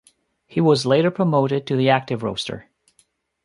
[0.47, 2.71] He was later promoted to the active roster.